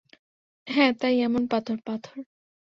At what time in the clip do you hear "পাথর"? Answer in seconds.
1.47-1.77, 1.87-2.15